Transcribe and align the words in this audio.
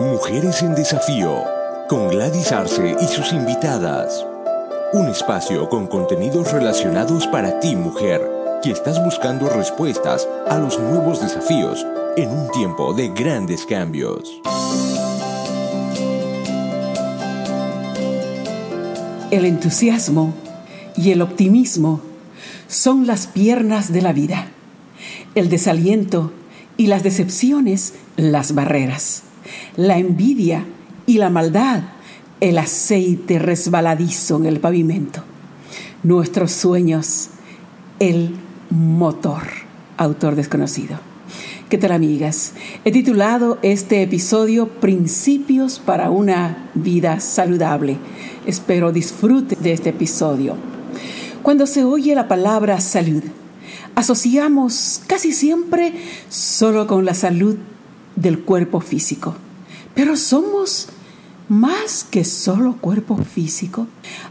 Mujeres 0.00 0.62
en 0.62 0.74
Desafío, 0.74 1.44
con 1.86 2.08
Gladys 2.08 2.52
Arce 2.52 2.96
y 3.02 3.06
sus 3.06 3.34
invitadas. 3.34 4.24
Un 4.94 5.08
espacio 5.08 5.68
con 5.68 5.86
contenidos 5.88 6.50
relacionados 6.52 7.26
para 7.26 7.60
ti, 7.60 7.76
mujer, 7.76 8.26
que 8.62 8.70
estás 8.70 9.04
buscando 9.04 9.50
respuestas 9.50 10.26
a 10.48 10.56
los 10.56 10.80
nuevos 10.80 11.20
desafíos 11.20 11.84
en 12.16 12.30
un 12.30 12.50
tiempo 12.50 12.94
de 12.94 13.08
grandes 13.08 13.66
cambios. 13.66 14.40
El 19.30 19.44
entusiasmo 19.44 20.32
y 20.96 21.10
el 21.10 21.20
optimismo 21.20 22.00
son 22.68 23.06
las 23.06 23.26
piernas 23.26 23.92
de 23.92 24.00
la 24.00 24.14
vida. 24.14 24.48
El 25.34 25.50
desaliento 25.50 26.32
y 26.78 26.86
las 26.86 27.02
decepciones, 27.02 27.92
las 28.16 28.54
barreras. 28.54 29.24
La 29.76 29.98
envidia 29.98 30.64
y 31.06 31.18
la 31.18 31.30
maldad, 31.30 31.82
el 32.40 32.58
aceite 32.58 33.38
resbaladizo 33.38 34.36
en 34.36 34.46
el 34.46 34.60
pavimento. 34.60 35.22
Nuestros 36.02 36.52
sueños, 36.52 37.30
el 37.98 38.34
motor. 38.70 39.42
Autor 39.96 40.34
desconocido. 40.34 40.98
¿Qué 41.68 41.78
tal 41.78 41.92
amigas? 41.92 42.54
He 42.84 42.90
titulado 42.90 43.58
este 43.62 44.02
episodio 44.02 44.68
Principios 44.68 45.78
para 45.78 46.10
una 46.10 46.70
vida 46.74 47.20
saludable. 47.20 47.96
Espero 48.46 48.90
disfrute 48.90 49.56
de 49.56 49.72
este 49.72 49.90
episodio. 49.90 50.56
Cuando 51.42 51.66
se 51.66 51.84
oye 51.84 52.14
la 52.14 52.26
palabra 52.26 52.80
salud, 52.80 53.22
asociamos 53.94 55.02
casi 55.06 55.32
siempre 55.32 55.92
solo 56.28 56.86
con 56.86 57.04
la 57.04 57.14
salud 57.14 57.56
del 58.20 58.40
cuerpo 58.40 58.80
físico. 58.80 59.34
Pero 59.94 60.16
somos 60.16 60.88
más 61.48 62.04
que 62.04 62.24
solo 62.24 62.76
cuerpo 62.80 63.16
físico. 63.16 63.86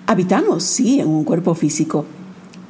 Habitamos, 0.07 0.63
sí, 0.63 0.99
en 0.99 1.09
un 1.09 1.23
cuerpo 1.23 1.53
físico, 1.53 2.05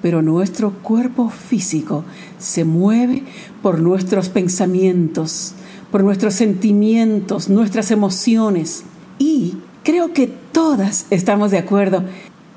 pero 0.02 0.22
nuestro 0.22 0.72
cuerpo 0.72 1.30
físico 1.30 2.04
se 2.40 2.64
mueve 2.66 3.24
por 3.62 3.80
nuestros 3.80 4.30
pensamientos, 4.30 5.54
por 5.92 6.04
nuestros 6.04 6.34
sentimientos, 6.34 7.50
nuestras 7.50 7.92
emociones. 7.92 8.84
Y 9.20 9.58
creo 9.84 10.14
que 10.14 10.28
todas 10.28 11.06
estamos 11.10 11.52
de 11.52 11.58
acuerdo 11.58 12.04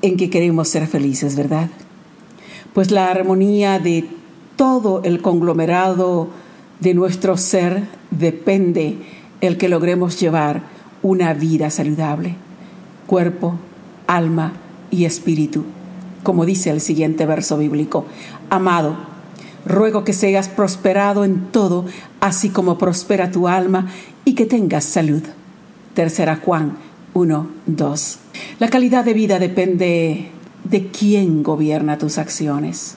en 0.01 0.17
que 0.17 0.29
queremos 0.29 0.69
ser 0.69 0.87
felices, 0.87 1.35
¿verdad? 1.35 1.69
Pues 2.73 2.91
la 2.91 3.11
armonía 3.11 3.79
de 3.79 4.05
todo 4.55 5.01
el 5.03 5.21
conglomerado 5.21 6.29
de 6.83 6.93
nuestro 6.93 7.37
ser 7.37 7.83
depende 8.11 8.97
el 9.41 9.57
que 9.57 9.69
logremos 9.69 10.19
llevar 10.19 10.61
una 11.01 11.33
vida 11.33 11.69
saludable, 11.69 12.35
cuerpo, 13.07 13.55
alma 14.07 14.53
y 14.91 15.05
espíritu 15.05 15.65
como 16.23 16.45
dice 16.45 16.69
el 16.71 16.81
siguiente 16.81 17.25
verso 17.25 17.57
bíblico. 17.57 18.05
Amado, 18.49 18.95
ruego 19.65 20.03
que 20.03 20.13
seas 20.13 20.49
prosperado 20.49 21.25
en 21.25 21.51
todo, 21.51 21.85
así 22.21 22.49
como 22.49 22.77
prospera 22.77 23.31
tu 23.31 23.47
alma, 23.47 23.89
y 24.25 24.33
que 24.33 24.45
tengas 24.45 24.85
salud. 24.85 25.21
Tercera 25.93 26.37
Juan 26.37 26.77
1, 27.13 27.47
2. 27.67 28.19
La 28.59 28.69
calidad 28.69 29.05
de 29.05 29.13
vida 29.13 29.37
depende 29.37 30.31
de 30.63 30.87
quién 30.87 31.43
gobierna 31.43 31.97
tus 31.97 32.17
acciones, 32.17 32.95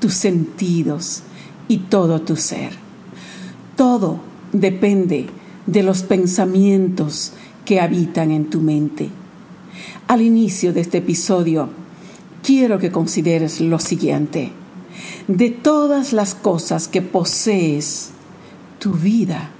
tus 0.00 0.14
sentidos 0.14 1.22
y 1.66 1.78
todo 1.78 2.20
tu 2.20 2.36
ser. 2.36 2.85
Todo 3.76 4.18
depende 4.52 5.26
de 5.66 5.82
los 5.82 6.02
pensamientos 6.02 7.34
que 7.64 7.80
habitan 7.80 8.30
en 8.30 8.48
tu 8.48 8.60
mente. 8.60 9.10
Al 10.08 10.22
inicio 10.22 10.72
de 10.72 10.80
este 10.80 10.98
episodio, 10.98 11.68
quiero 12.42 12.78
que 12.78 12.90
consideres 12.90 13.60
lo 13.60 13.78
siguiente. 13.78 14.52
De 15.28 15.50
todas 15.50 16.14
las 16.14 16.34
cosas 16.34 16.88
que 16.88 17.02
posees, 17.02 18.10
tu 18.78 18.92
vida 18.92 19.50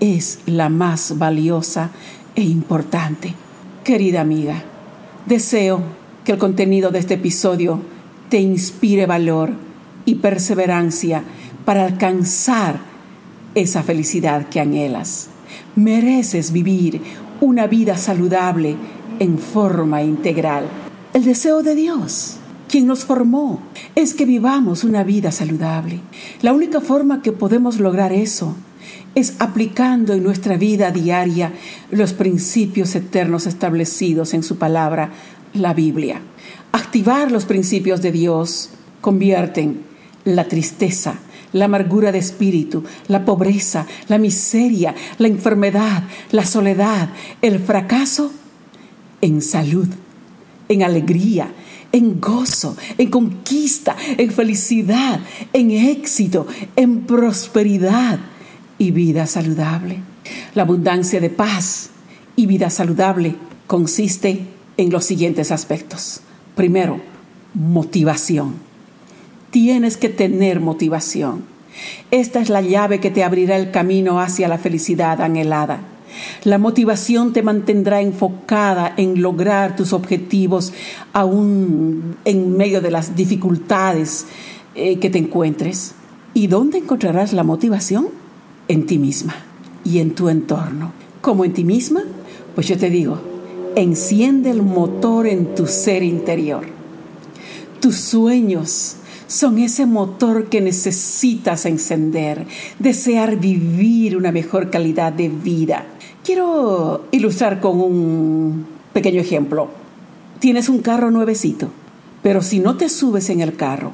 es 0.00 0.40
la 0.44 0.68
más 0.68 1.16
valiosa 1.16 1.90
e 2.34 2.42
importante. 2.42 3.34
Querida 3.82 4.20
amiga, 4.20 4.62
deseo 5.26 5.80
que 6.24 6.32
el 6.32 6.38
contenido 6.38 6.90
de 6.90 6.98
este 6.98 7.14
episodio 7.14 7.80
te 8.28 8.40
inspire 8.40 9.06
valor 9.06 9.52
y 10.04 10.16
perseverancia 10.16 11.22
para 11.64 11.84
alcanzar 11.84 12.93
esa 13.54 13.82
felicidad 13.82 14.48
que 14.48 14.60
anhelas. 14.60 15.28
Mereces 15.76 16.52
vivir 16.52 17.00
una 17.40 17.66
vida 17.66 17.96
saludable 17.96 18.76
en 19.18 19.38
forma 19.38 20.02
integral 20.02 20.64
el 21.14 21.24
deseo 21.24 21.62
de 21.62 21.76
Dios, 21.76 22.38
quien 22.68 22.88
nos 22.88 23.04
formó, 23.04 23.62
es 23.94 24.14
que 24.14 24.24
vivamos 24.24 24.82
una 24.82 25.04
vida 25.04 25.30
saludable. 25.30 26.00
La 26.42 26.52
única 26.52 26.80
forma 26.80 27.22
que 27.22 27.30
podemos 27.30 27.78
lograr 27.78 28.12
eso 28.12 28.56
es 29.14 29.34
aplicando 29.38 30.12
en 30.12 30.24
nuestra 30.24 30.56
vida 30.56 30.90
diaria 30.90 31.52
los 31.92 32.14
principios 32.14 32.96
eternos 32.96 33.46
establecidos 33.46 34.34
en 34.34 34.42
su 34.42 34.58
palabra, 34.58 35.12
la 35.52 35.72
Biblia. 35.72 36.20
Activar 36.72 37.30
los 37.30 37.44
principios 37.44 38.02
de 38.02 38.10
Dios 38.10 38.70
convierten 39.00 39.82
la 40.24 40.48
tristeza, 40.48 41.20
la 41.54 41.64
amargura 41.64 42.12
de 42.12 42.18
espíritu, 42.18 42.84
la 43.08 43.24
pobreza, 43.24 43.86
la 44.08 44.18
miseria, 44.18 44.94
la 45.16 45.28
enfermedad, 45.28 46.04
la 46.30 46.44
soledad, 46.44 47.08
el 47.40 47.58
fracaso 47.58 48.30
en 49.22 49.40
salud 49.40 49.88
en 50.68 50.82
alegría, 50.82 51.52
en 51.92 52.20
gozo, 52.20 52.76
en 52.98 53.10
conquista, 53.10 53.96
en 54.16 54.30
felicidad, 54.30 55.20
en 55.52 55.70
éxito, 55.70 56.46
en 56.76 57.02
prosperidad 57.02 58.18
y 58.78 58.90
vida 58.90 59.26
saludable. 59.26 59.98
La 60.54 60.62
abundancia 60.62 61.20
de 61.20 61.30
paz 61.30 61.90
y 62.36 62.46
vida 62.46 62.70
saludable 62.70 63.36
consiste 63.66 64.46
en 64.76 64.90
los 64.90 65.04
siguientes 65.04 65.52
aspectos. 65.52 66.20
Primero, 66.56 67.00
motivación. 67.54 68.73
Tienes 69.54 69.96
que 69.96 70.08
tener 70.08 70.58
motivación. 70.58 71.44
Esta 72.10 72.40
es 72.40 72.48
la 72.48 72.60
llave 72.60 72.98
que 72.98 73.12
te 73.12 73.22
abrirá 73.22 73.56
el 73.56 73.70
camino 73.70 74.18
hacia 74.18 74.48
la 74.48 74.58
felicidad 74.58 75.20
anhelada. 75.20 75.78
La 76.42 76.58
motivación 76.58 77.32
te 77.32 77.44
mantendrá 77.44 78.00
enfocada 78.00 78.92
en 78.96 79.22
lograr 79.22 79.76
tus 79.76 79.92
objetivos 79.92 80.72
aún 81.12 82.16
en 82.24 82.56
medio 82.56 82.80
de 82.80 82.90
las 82.90 83.14
dificultades 83.14 84.26
eh, 84.74 84.98
que 84.98 85.08
te 85.08 85.18
encuentres. 85.18 85.94
¿Y 86.34 86.48
dónde 86.48 86.78
encontrarás 86.78 87.32
la 87.32 87.44
motivación? 87.44 88.08
En 88.66 88.86
ti 88.86 88.98
misma 88.98 89.36
y 89.84 90.00
en 90.00 90.16
tu 90.16 90.30
entorno. 90.30 90.90
¿Cómo 91.20 91.44
en 91.44 91.52
ti 91.52 91.62
misma? 91.62 92.02
Pues 92.56 92.66
yo 92.66 92.76
te 92.76 92.90
digo, 92.90 93.20
enciende 93.76 94.50
el 94.50 94.62
motor 94.62 95.28
en 95.28 95.54
tu 95.54 95.68
ser 95.68 96.02
interior. 96.02 96.64
Tus 97.78 97.94
sueños 97.94 98.96
son 99.34 99.58
ese 99.58 99.84
motor 99.84 100.48
que 100.48 100.60
necesitas 100.60 101.66
encender, 101.66 102.46
desear 102.78 103.36
vivir 103.36 104.16
una 104.16 104.30
mejor 104.30 104.70
calidad 104.70 105.12
de 105.12 105.28
vida. 105.28 105.86
Quiero 106.22 107.06
ilustrar 107.10 107.60
con 107.60 107.80
un 107.80 108.64
pequeño 108.92 109.20
ejemplo. 109.20 109.70
Tienes 110.38 110.68
un 110.68 110.78
carro 110.82 111.10
nuevecito, 111.10 111.68
pero 112.22 112.42
si 112.42 112.60
no 112.60 112.76
te 112.76 112.88
subes 112.88 113.28
en 113.28 113.40
el 113.40 113.56
carro 113.56 113.90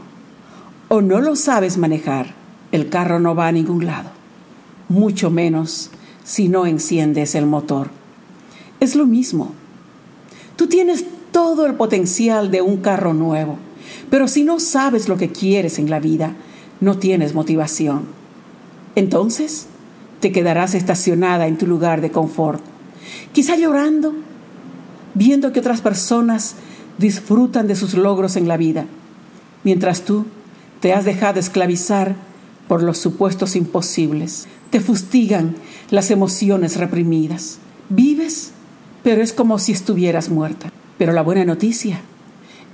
o 0.88 1.00
no 1.00 1.22
lo 1.22 1.34
sabes 1.36 1.78
manejar, 1.78 2.34
el 2.70 2.90
carro 2.90 3.18
no 3.18 3.34
va 3.34 3.48
a 3.48 3.52
ningún 3.52 3.86
lado, 3.86 4.10
mucho 4.90 5.30
menos 5.30 5.90
si 6.22 6.50
no 6.50 6.66
enciendes 6.66 7.34
el 7.34 7.46
motor. 7.46 7.88
Es 8.78 8.94
lo 8.94 9.06
mismo. 9.06 9.52
Tú 10.56 10.66
tienes 10.66 11.06
todo 11.32 11.64
el 11.64 11.76
potencial 11.76 12.50
de 12.50 12.60
un 12.60 12.76
carro 12.76 13.14
nuevo, 13.14 13.56
pero 14.10 14.28
si 14.28 14.44
no 14.44 14.60
sabes 14.60 15.08
lo 15.08 15.16
que 15.16 15.30
quieres 15.30 15.78
en 15.78 15.90
la 15.90 16.00
vida, 16.00 16.34
no 16.80 16.98
tienes 16.98 17.34
motivación. 17.34 18.04
Entonces, 18.94 19.66
te 20.20 20.32
quedarás 20.32 20.74
estacionada 20.74 21.46
en 21.46 21.58
tu 21.58 21.66
lugar 21.66 22.00
de 22.00 22.10
confort, 22.10 22.62
quizá 23.32 23.56
llorando, 23.56 24.14
viendo 25.14 25.52
que 25.52 25.60
otras 25.60 25.80
personas 25.80 26.56
disfrutan 26.98 27.66
de 27.66 27.76
sus 27.76 27.94
logros 27.94 28.36
en 28.36 28.48
la 28.48 28.56
vida, 28.56 28.86
mientras 29.64 30.02
tú 30.02 30.26
te 30.80 30.92
has 30.92 31.04
dejado 31.04 31.40
esclavizar 31.40 32.16
por 32.68 32.82
los 32.82 32.98
supuestos 32.98 33.56
imposibles. 33.56 34.46
Te 34.70 34.80
fustigan 34.80 35.56
las 35.90 36.10
emociones 36.10 36.76
reprimidas. 36.76 37.58
Vives, 37.88 38.52
pero 39.02 39.22
es 39.22 39.32
como 39.32 39.58
si 39.58 39.72
estuvieras 39.72 40.28
muerta. 40.28 40.72
Pero 40.96 41.12
la 41.12 41.22
buena 41.22 41.44
noticia 41.44 42.00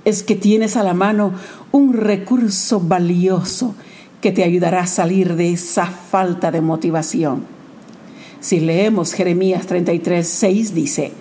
es 0.07 0.23
que 0.23 0.35
tienes 0.35 0.77
a 0.77 0.83
la 0.83 0.93
mano 0.93 1.33
un 1.73 1.91
recurso 1.91 2.79
valioso 2.79 3.75
que 4.21 4.31
te 4.31 4.45
ayudará 4.45 4.83
a 4.83 4.87
salir 4.87 5.35
de 5.35 5.51
esa 5.51 5.85
falta 5.85 6.49
de 6.49 6.61
motivación. 6.61 7.43
Si 8.39 8.61
leemos 8.61 9.11
Jeremías 9.11 9.67
33, 9.67 10.25
6 10.25 10.73
dice, 10.73 11.11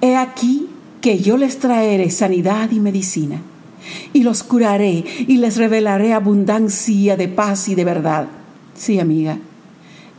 He 0.00 0.14
aquí 0.14 0.68
que 1.00 1.18
yo 1.18 1.36
les 1.36 1.58
traeré 1.58 2.08
sanidad 2.10 2.70
y 2.70 2.78
medicina, 2.78 3.42
y 4.12 4.22
los 4.22 4.44
curaré 4.44 5.04
y 5.26 5.38
les 5.38 5.56
revelaré 5.56 6.12
abundancia 6.12 7.16
de 7.16 7.26
paz 7.26 7.68
y 7.68 7.74
de 7.74 7.84
verdad. 7.84 8.28
Sí, 8.74 9.00
amiga, 9.00 9.38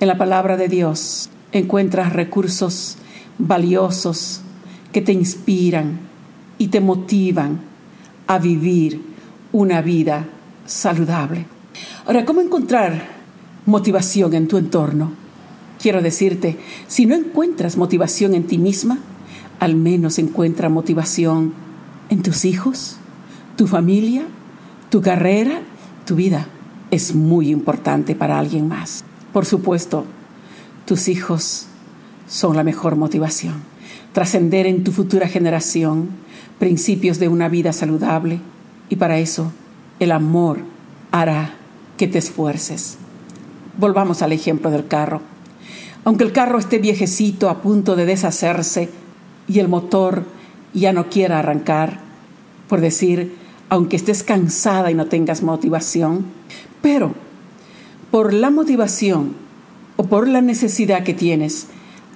en 0.02 0.08
la 0.10 0.18
palabra 0.18 0.58
de 0.58 0.68
Dios 0.68 1.30
encuentras 1.54 2.12
recursos 2.12 2.98
valiosos 3.38 4.42
que 4.92 5.02
te 5.02 5.14
inspiran 5.14 6.02
y 6.58 6.68
te 6.68 6.82
motivan 6.82 7.71
a 8.34 8.40
vivir 8.40 9.02
una 9.52 9.82
vida 9.82 10.26
saludable. 10.66 11.46
Ahora, 12.06 12.24
¿cómo 12.24 12.40
encontrar 12.40 13.10
motivación 13.66 14.34
en 14.34 14.48
tu 14.48 14.58
entorno? 14.58 15.12
Quiero 15.82 16.02
decirte, 16.02 16.58
si 16.88 17.06
no 17.06 17.16
encuentras 17.16 17.76
motivación 17.76 18.34
en 18.34 18.48
ti 18.48 18.58
misma, 18.58 19.00
al 19.60 19.76
menos 19.76 20.18
encuentra 20.18 20.70
motivación 20.70 21.54
en 22.10 22.22
tus 22.22 22.46
hijos, 22.46 22.96
tu 23.58 23.68
familia, 23.68 24.24
tu 24.90 25.02
carrera, 25.02 25.62
tu 26.06 26.16
vida. 26.16 26.48
Es 26.90 27.14
muy 27.14 27.50
importante 27.50 28.16
para 28.16 28.40
alguien 28.40 28.68
más. 28.68 29.04
Por 29.34 29.46
supuesto, 29.46 30.06
tus 30.86 31.10
hijos 31.10 31.66
son 32.30 32.56
la 32.56 32.64
mejor 32.64 32.96
motivación. 32.96 33.56
Trascender 34.14 34.68
en 34.68 34.86
tu 34.86 34.94
futura 34.94 35.28
generación 35.28 36.10
principios 36.60 37.20
de 37.20 37.28
una 37.28 37.50
vida 37.50 37.74
saludable 37.74 38.40
y 38.90 38.98
para 38.98 39.20
eso 39.20 39.52
el 40.00 40.12
amor 40.12 40.60
hará 41.12 41.56
que 41.98 42.08
te 42.08 42.18
esfuerces. 42.18 42.98
Volvamos 43.78 44.22
al 44.22 44.32
ejemplo 44.32 44.72
del 44.72 44.88
carro. 44.88 45.22
Aunque 46.04 46.24
el 46.24 46.32
carro 46.32 46.58
esté 46.58 46.80
viejecito 46.80 47.50
a 47.50 47.62
punto 47.62 47.96
de 47.96 48.06
deshacerse 48.06 48.90
y 49.48 49.60
el 49.60 49.68
motor 49.68 50.26
ya 50.74 50.94
no 50.94 51.10
quiera 51.10 51.40
arrancar, 51.40 52.00
por 52.68 52.82
decir, 52.82 53.36
aunque 53.70 53.96
estés 53.96 54.24
cansada 54.24 54.92
y 54.92 54.94
no 54.94 55.06
tengas 55.06 55.44
motivación, 55.44 56.26
pero 56.82 57.14
por 58.10 58.34
la 58.34 58.50
motivación 58.50 59.34
o 59.96 60.06
por 60.06 60.28
la 60.28 60.42
necesidad 60.42 61.04
que 61.04 61.14
tienes, 61.14 61.68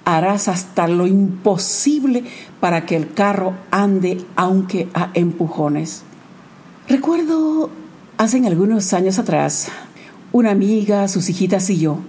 harás 0.06 0.48
hasta 0.48 0.88
lo 0.88 1.08
imposible 1.08 2.24
para 2.60 2.86
que 2.86 2.96
el 2.96 3.14
carro 3.14 3.54
ande 3.72 4.24
aunque 4.36 4.88
a 4.94 5.10
empujones. 5.14 6.04
Recuerdo 6.88 7.70
hace 8.18 8.46
algunos 8.46 8.94
años 8.94 9.20
atrás, 9.20 9.70
una 10.32 10.52
amiga, 10.52 11.08
sus 11.08 11.30
hijitas 11.30 11.70
y 11.70 11.80
yo 11.80 12.00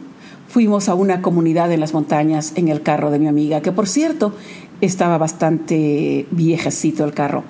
fuimos 0.48 0.88
a 0.88 0.94
una 0.94 1.22
comunidad 1.22 1.72
en 1.72 1.80
las 1.80 1.92
montañas 1.92 2.52
en 2.54 2.68
el 2.68 2.82
carro 2.82 3.10
de 3.10 3.18
mi 3.18 3.28
amiga, 3.28 3.60
que 3.60 3.72
por 3.72 3.88
cierto 3.88 4.32
estaba 4.80 5.18
bastante 5.18 6.26
viejecito 6.30 7.04
el 7.04 7.12
carro. 7.12 7.44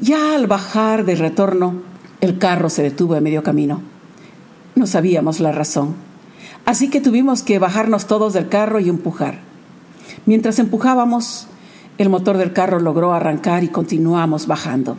Ya 0.00 0.34
al 0.34 0.46
bajar 0.46 1.04
del 1.04 1.18
retorno, 1.18 1.76
el 2.20 2.38
carro 2.38 2.68
se 2.68 2.82
detuvo 2.82 3.16
en 3.16 3.24
medio 3.24 3.42
camino. 3.42 3.80
No 4.74 4.86
sabíamos 4.86 5.40
la 5.40 5.52
razón, 5.52 5.94
así 6.66 6.90
que 6.90 7.00
tuvimos 7.00 7.42
que 7.42 7.58
bajarnos 7.58 8.06
todos 8.06 8.32
del 8.32 8.48
carro 8.48 8.80
y 8.80 8.88
empujar. 8.88 9.51
Mientras 10.26 10.58
empujábamos, 10.58 11.46
el 11.98 12.08
motor 12.08 12.36
del 12.36 12.52
carro 12.52 12.80
logró 12.80 13.12
arrancar 13.12 13.64
y 13.64 13.68
continuamos 13.68 14.46
bajando. 14.46 14.96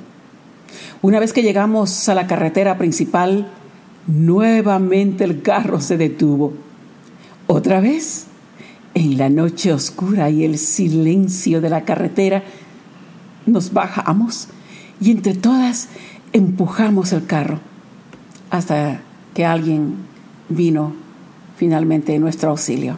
Una 1.02 1.20
vez 1.20 1.34
que 1.34 1.44
llegamos 1.44 2.08
a 2.10 2.16
la 2.16 2.28
carretera 2.28 2.78
principal, 2.78 3.48
nuevamente 4.08 5.24
el 5.24 5.42
carro 5.42 5.82
se 5.82 5.98
detuvo. 5.98 6.54
Otra 7.48 7.82
vez, 7.82 8.28
en 8.94 9.18
la 9.18 9.30
noche 9.30 9.74
oscura 9.74 10.30
y 10.30 10.44
el 10.46 10.58
silencio 10.58 11.62
de 11.62 11.70
la 11.70 11.84
carretera, 11.84 12.44
nos 13.46 13.74
bajamos 13.74 14.48
y 15.02 15.12
entre 15.12 15.34
todas 15.34 15.90
empujamos 16.32 17.12
el 17.12 17.26
carro 17.26 17.60
hasta 18.50 19.02
que 19.34 19.46
alguien 19.46 19.96
vino 20.48 20.94
finalmente 21.58 22.16
en 22.16 22.22
nuestro 22.22 22.52
auxilio. 22.52 22.98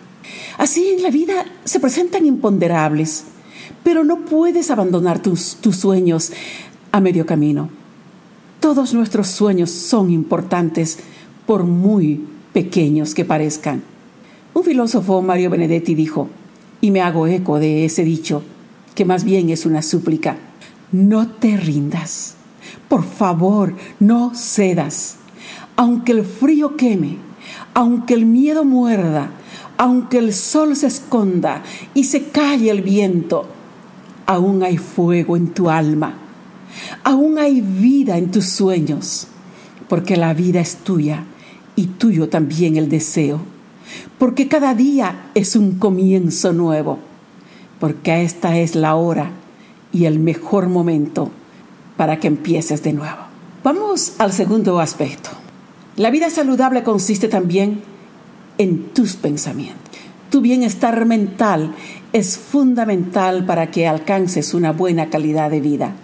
Así 0.57 0.89
en 0.89 1.03
la 1.03 1.09
vida 1.09 1.45
se 1.63 1.79
presentan 1.79 2.25
imponderables, 2.25 3.25
pero 3.83 4.03
no 4.03 4.25
puedes 4.25 4.71
abandonar 4.71 5.21
tus, 5.21 5.55
tus 5.55 5.75
sueños 5.77 6.31
a 6.91 6.99
medio 7.01 7.25
camino. 7.25 7.69
Todos 8.59 8.93
nuestros 8.93 9.27
sueños 9.27 9.69
son 9.69 10.09
importantes 10.11 10.99
por 11.45 11.63
muy 11.63 12.25
pequeños 12.53 13.13
que 13.13 13.25
parezcan. 13.25 13.83
Un 14.53 14.63
filósofo, 14.63 15.21
Mario 15.21 15.49
Benedetti, 15.49 15.93
dijo, 15.93 16.29
y 16.81 16.91
me 16.91 17.01
hago 17.01 17.27
eco 17.27 17.59
de 17.59 17.85
ese 17.85 18.03
dicho, 18.03 18.41
que 18.95 19.05
más 19.05 19.25
bien 19.25 19.49
es 19.49 19.65
una 19.65 19.81
súplica, 19.81 20.37
no 20.91 21.27
te 21.27 21.57
rindas. 21.57 22.35
Por 22.87 23.03
favor, 23.03 23.75
no 23.99 24.33
cedas. 24.33 25.17
Aunque 25.75 26.13
el 26.13 26.23
frío 26.23 26.77
queme, 26.77 27.17
aunque 27.73 28.13
el 28.13 28.25
miedo 28.25 28.63
muerda, 28.63 29.31
aunque 29.77 30.17
el 30.17 30.33
sol 30.33 30.75
se 30.75 30.87
esconda 30.87 31.63
y 31.93 32.05
se 32.05 32.29
calle 32.29 32.69
el 32.69 32.81
viento, 32.81 33.47
aún 34.25 34.63
hay 34.63 34.77
fuego 34.77 35.37
en 35.37 35.47
tu 35.49 35.69
alma, 35.69 36.15
aún 37.03 37.37
hay 37.37 37.61
vida 37.61 38.17
en 38.17 38.31
tus 38.31 38.45
sueños, 38.45 39.27
porque 39.87 40.17
la 40.17 40.33
vida 40.33 40.59
es 40.61 40.77
tuya 40.77 41.23
y 41.75 41.87
tuyo 41.87 42.29
también 42.29 42.77
el 42.77 42.89
deseo 42.89 43.55
porque 44.17 44.47
cada 44.47 44.73
día 44.73 45.29
es 45.33 45.55
un 45.55 45.77
comienzo 45.77 46.53
nuevo, 46.53 46.99
porque 47.79 48.23
esta 48.23 48.57
es 48.57 48.75
la 48.75 48.95
hora 48.95 49.31
y 49.91 50.05
el 50.05 50.19
mejor 50.19 50.69
momento 50.69 51.31
para 51.97 52.19
que 52.19 52.27
empieces 52.27 52.83
de 52.83 52.93
nuevo. 52.93 53.17
Vamos 53.63 54.13
al 54.19 54.33
segundo 54.33 54.79
aspecto. 54.79 55.29
La 55.95 56.11
vida 56.11 56.29
saludable 56.29 56.83
consiste 56.83 57.27
también 57.27 57.81
en 58.57 58.89
tus 58.89 59.15
pensamientos. 59.15 59.79
Tu 60.29 60.41
bienestar 60.41 61.05
mental 61.05 61.73
es 62.13 62.37
fundamental 62.37 63.45
para 63.45 63.71
que 63.71 63.87
alcances 63.87 64.53
una 64.53 64.71
buena 64.71 65.09
calidad 65.09 65.49
de 65.51 65.61
vida. 65.61 65.95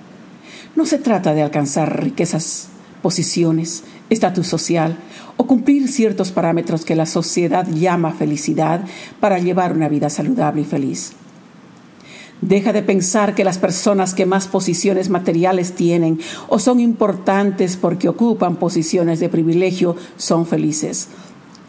No 0.75 0.85
se 0.85 0.99
trata 0.99 1.33
de 1.33 1.41
alcanzar 1.41 2.03
riquezas, 2.03 2.69
posiciones, 3.01 3.83
estatus 4.09 4.47
social 4.47 4.97
o 5.37 5.47
cumplir 5.47 5.87
ciertos 5.87 6.31
parámetros 6.31 6.85
que 6.85 6.95
la 6.95 7.05
sociedad 7.05 7.67
llama 7.67 8.13
felicidad 8.13 8.85
para 9.19 9.39
llevar 9.39 9.73
una 9.73 9.89
vida 9.89 10.09
saludable 10.09 10.61
y 10.61 10.65
feliz. 10.65 11.13
Deja 12.41 12.73
de 12.73 12.81
pensar 12.81 13.35
que 13.35 13.43
las 13.43 13.59
personas 13.59 14.15
que 14.15 14.25
más 14.25 14.47
posiciones 14.47 15.09
materiales 15.09 15.73
tienen 15.73 16.19
o 16.47 16.57
son 16.57 16.79
importantes 16.79 17.77
porque 17.77 18.09
ocupan 18.09 18.55
posiciones 18.55 19.19
de 19.19 19.29
privilegio 19.29 19.95
son 20.17 20.47
felices. 20.47 21.09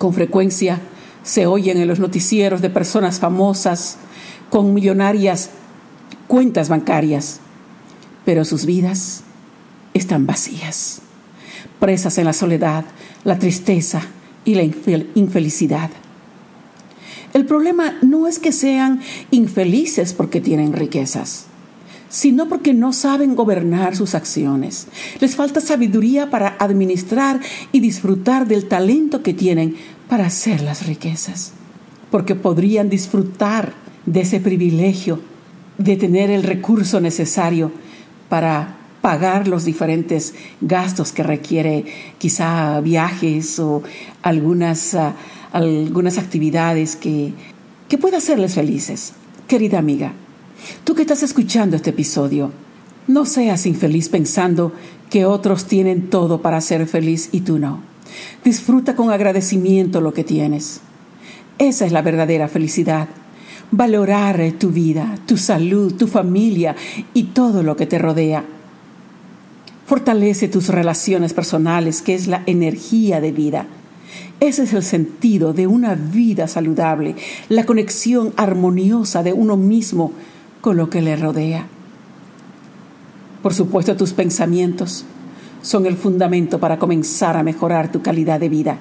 Con 0.02 0.12
frecuencia 0.12 0.80
se 1.22 1.46
oyen 1.46 1.78
en 1.78 1.86
los 1.86 2.00
noticieros 2.00 2.60
de 2.60 2.70
personas 2.70 3.20
famosas 3.20 3.98
con 4.50 4.74
millonarias 4.74 5.50
cuentas 6.26 6.68
bancarias, 6.68 7.38
pero 8.24 8.44
sus 8.44 8.66
vidas 8.66 9.22
están 9.94 10.26
vacías 10.26 11.02
presas 11.78 12.18
en 12.18 12.24
la 12.24 12.32
soledad, 12.32 12.84
la 13.22 13.38
tristeza 13.38 14.02
y 14.44 14.56
la 14.56 14.64
infelicidad. 15.14 15.90
El 17.32 17.46
problema 17.46 17.96
no 18.02 18.26
es 18.26 18.40
que 18.40 18.50
sean 18.50 19.02
infelices 19.30 20.14
porque 20.14 20.40
tienen 20.40 20.72
riquezas, 20.72 21.46
sino 22.12 22.46
porque 22.46 22.74
no 22.74 22.92
saben 22.92 23.34
gobernar 23.34 23.96
sus 23.96 24.14
acciones. 24.14 24.86
Les 25.18 25.34
falta 25.34 25.62
sabiduría 25.62 26.28
para 26.28 26.56
administrar 26.58 27.40
y 27.72 27.80
disfrutar 27.80 28.46
del 28.46 28.68
talento 28.68 29.22
que 29.22 29.32
tienen 29.32 29.76
para 30.10 30.26
hacer 30.26 30.60
las 30.60 30.86
riquezas, 30.86 31.52
porque 32.10 32.34
podrían 32.34 32.90
disfrutar 32.90 33.72
de 34.04 34.20
ese 34.20 34.40
privilegio 34.40 35.20
de 35.78 35.96
tener 35.96 36.30
el 36.30 36.42
recurso 36.42 37.00
necesario 37.00 37.72
para 38.28 38.76
pagar 39.00 39.48
los 39.48 39.64
diferentes 39.64 40.34
gastos 40.60 41.12
que 41.12 41.22
requiere 41.22 41.86
quizá 42.18 42.78
viajes 42.80 43.58
o 43.58 43.82
algunas, 44.20 44.94
ah, 44.94 45.16
algunas 45.50 46.18
actividades 46.18 46.94
que, 46.94 47.32
que 47.88 47.96
pueda 47.96 48.18
hacerles 48.18 48.54
felices. 48.54 49.14
Querida 49.48 49.78
amiga, 49.78 50.12
tú 50.84 50.94
que 50.94 51.02
estás 51.02 51.22
escuchando 51.22 51.76
este 51.76 51.90
episodio, 51.90 52.50
no 53.06 53.26
seas 53.26 53.66
infeliz 53.66 54.08
pensando 54.08 54.72
que 55.10 55.26
otros 55.26 55.66
tienen 55.66 56.08
todo 56.08 56.40
para 56.40 56.60
ser 56.60 56.86
feliz 56.86 57.28
y 57.32 57.40
tú 57.40 57.58
no. 57.58 57.80
Disfruta 58.44 58.94
con 58.96 59.10
agradecimiento 59.10 60.00
lo 60.00 60.12
que 60.12 60.24
tienes. 60.24 60.80
Esa 61.58 61.86
es 61.86 61.92
la 61.92 62.02
verdadera 62.02 62.48
felicidad. 62.48 63.08
Valorar 63.70 64.40
tu 64.58 64.70
vida, 64.70 65.18
tu 65.26 65.36
salud, 65.36 65.94
tu 65.94 66.06
familia 66.06 66.76
y 67.14 67.24
todo 67.24 67.62
lo 67.62 67.76
que 67.76 67.86
te 67.86 67.98
rodea. 67.98 68.44
Fortalece 69.86 70.48
tus 70.48 70.68
relaciones 70.68 71.34
personales, 71.34 72.02
que 72.02 72.14
es 72.14 72.26
la 72.26 72.42
energía 72.46 73.20
de 73.20 73.32
vida. 73.32 73.66
Ese 74.40 74.64
es 74.64 74.72
el 74.72 74.82
sentido 74.82 75.52
de 75.52 75.66
una 75.66 75.94
vida 75.94 76.48
saludable, 76.48 77.16
la 77.48 77.64
conexión 77.64 78.32
armoniosa 78.36 79.22
de 79.22 79.32
uno 79.32 79.56
mismo 79.56 80.12
con 80.62 80.76
lo 80.76 80.88
que 80.88 81.02
le 81.02 81.16
rodea. 81.16 81.66
Por 83.42 83.52
supuesto, 83.52 83.96
tus 83.96 84.12
pensamientos 84.12 85.04
son 85.60 85.86
el 85.86 85.96
fundamento 85.96 86.60
para 86.60 86.78
comenzar 86.78 87.36
a 87.36 87.42
mejorar 87.42 87.90
tu 87.90 88.00
calidad 88.00 88.40
de 88.40 88.48
vida. 88.48 88.78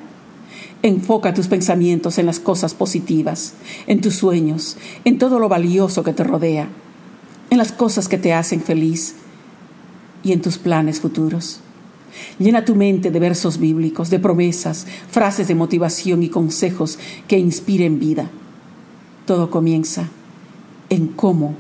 Enfoca 0.84 1.34
tus 1.34 1.48
pensamientos 1.48 2.20
en 2.20 2.28
las 2.28 2.40
cosas 2.40 2.76
positivas, 2.76 3.56
en 3.88 4.00
tus 4.00 4.16
sueños, 4.16 4.78
en 5.06 5.18
todo 5.18 5.40
lo 5.40 5.50
valioso 5.50 6.04
que 6.04 6.14
te 6.14 6.24
rodea, 6.24 6.70
en 7.50 7.58
las 7.58 7.72
cosas 7.72 8.08
que 8.08 8.20
te 8.20 8.34
hacen 8.34 8.62
feliz 8.62 9.16
y 10.24 10.34
en 10.34 10.42
tus 10.42 10.60
planes 10.60 11.00
futuros. 11.00 11.62
Llena 12.38 12.64
tu 12.64 12.76
mente 12.76 13.10
de 13.10 13.20
versos 13.20 13.58
bíblicos, 13.58 14.12
de 14.12 14.20
promesas, 14.20 14.86
frases 15.10 15.48
de 15.48 15.56
motivación 15.56 16.22
y 16.22 16.30
consejos 16.30 17.00
que 17.28 17.40
inspiren 17.40 18.00
vida. 18.00 18.30
Todo 19.26 19.50
comienza 19.50 20.10
en 20.90 21.08
cómo 21.08 21.56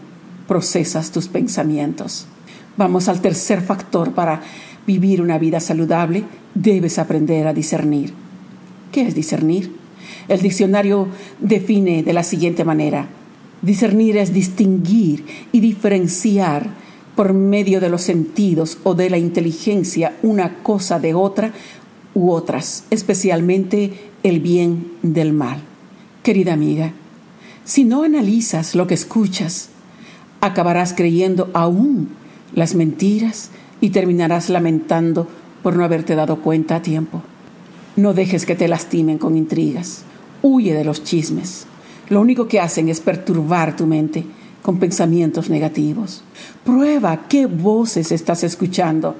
procesas 0.51 1.11
tus 1.11 1.29
pensamientos. 1.29 2.25
Vamos 2.75 3.07
al 3.07 3.21
tercer 3.21 3.61
factor 3.61 4.11
para 4.11 4.41
vivir 4.85 5.21
una 5.21 5.37
vida 5.37 5.61
saludable. 5.61 6.25
Debes 6.55 6.99
aprender 6.99 7.47
a 7.47 7.53
discernir. 7.53 8.13
¿Qué 8.91 9.03
es 9.03 9.15
discernir? 9.15 9.73
El 10.27 10.41
diccionario 10.41 11.07
define 11.39 12.03
de 12.03 12.11
la 12.11 12.23
siguiente 12.23 12.65
manera. 12.65 13.07
Discernir 13.61 14.17
es 14.17 14.33
distinguir 14.33 15.25
y 15.53 15.61
diferenciar 15.61 16.67
por 17.15 17.31
medio 17.31 17.79
de 17.79 17.87
los 17.87 18.01
sentidos 18.01 18.77
o 18.83 18.93
de 18.93 19.09
la 19.09 19.17
inteligencia 19.17 20.17
una 20.21 20.55
cosa 20.63 20.99
de 20.99 21.13
otra 21.13 21.53
u 22.13 22.29
otras, 22.29 22.83
especialmente 22.89 23.93
el 24.23 24.41
bien 24.41 24.91
del 25.01 25.31
mal. 25.31 25.61
Querida 26.23 26.51
amiga, 26.51 26.91
si 27.63 27.85
no 27.85 28.03
analizas 28.03 28.75
lo 28.75 28.85
que 28.85 28.95
escuchas, 28.95 29.70
acabarás 30.41 30.93
creyendo 30.93 31.49
aún 31.53 32.09
las 32.53 32.75
mentiras 32.75 33.49
y 33.79 33.91
terminarás 33.91 34.49
lamentando 34.49 35.27
por 35.63 35.75
no 35.75 35.85
haberte 35.85 36.15
dado 36.15 36.41
cuenta 36.41 36.77
a 36.77 36.81
tiempo. 36.81 37.21
No 37.95 38.13
dejes 38.13 38.45
que 38.45 38.55
te 38.55 38.67
lastimen 38.67 39.17
con 39.17 39.37
intrigas. 39.37 40.03
Huye 40.41 40.73
de 40.73 40.83
los 40.83 41.03
chismes. 41.03 41.65
Lo 42.09 42.19
único 42.19 42.47
que 42.47 42.59
hacen 42.59 42.89
es 42.89 42.99
perturbar 42.99 43.75
tu 43.75 43.85
mente 43.85 44.25
con 44.61 44.79
pensamientos 44.79 45.49
negativos. 45.49 46.23
Prueba 46.63 47.27
qué 47.27 47.45
voces 47.45 48.11
estás 48.11 48.43
escuchando. 48.43 49.15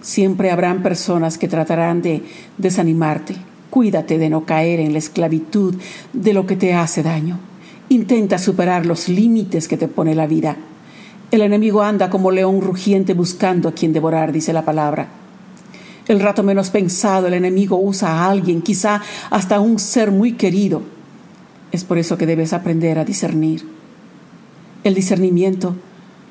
Siempre 0.00 0.50
habrán 0.50 0.82
personas 0.82 1.38
que 1.38 1.48
tratarán 1.48 2.02
de 2.02 2.22
desanimarte. 2.58 3.36
Cuídate 3.70 4.18
de 4.18 4.30
no 4.30 4.44
caer 4.44 4.80
en 4.80 4.92
la 4.92 4.98
esclavitud 4.98 5.74
de 6.12 6.32
lo 6.32 6.46
que 6.46 6.56
te 6.56 6.74
hace 6.74 7.02
daño. 7.02 7.38
Intenta 7.94 8.38
superar 8.38 8.86
los 8.86 9.08
límites 9.08 9.68
que 9.68 9.76
te 9.76 9.86
pone 9.86 10.16
la 10.16 10.26
vida. 10.26 10.56
El 11.30 11.42
enemigo 11.42 11.80
anda 11.80 12.10
como 12.10 12.32
león 12.32 12.60
rugiente 12.60 13.14
buscando 13.14 13.68
a 13.68 13.72
quien 13.72 13.92
devorar, 13.92 14.32
dice 14.32 14.52
la 14.52 14.64
palabra. 14.64 15.06
El 16.08 16.18
rato 16.18 16.42
menos 16.42 16.70
pensado, 16.70 17.28
el 17.28 17.34
enemigo 17.34 17.78
usa 17.78 18.08
a 18.08 18.28
alguien, 18.28 18.62
quizá 18.62 19.00
hasta 19.30 19.60
un 19.60 19.78
ser 19.78 20.10
muy 20.10 20.32
querido. 20.32 20.82
Es 21.70 21.84
por 21.84 21.98
eso 21.98 22.18
que 22.18 22.26
debes 22.26 22.52
aprender 22.52 22.98
a 22.98 23.04
discernir. 23.04 23.64
El 24.82 24.96
discernimiento 24.96 25.76